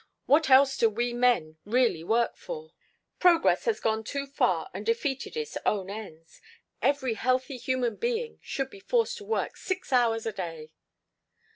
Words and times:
What 0.25 0.49
else 0.49 0.77
do 0.77 0.89
we 0.89 1.13
men 1.13 1.57
really 1.63 2.03
work 2.03 2.35
for?" 2.35 2.71
"Progress 3.19 3.65
has 3.65 3.79
gone 3.79 4.03
too 4.03 4.25
far 4.25 4.67
and 4.73 4.83
defeated 4.83 5.37
its 5.37 5.59
own 5.63 5.91
ends. 5.91 6.41
Every 6.81 7.13
healthy 7.13 7.57
human 7.57 7.97
being 7.97 8.39
should 8.41 8.71
be 8.71 8.79
forced 8.79 9.17
to 9.17 9.25
work 9.25 9.57
six 9.57 9.93
hours 9.93 10.25
a 10.25 10.31
day. 10.33 10.71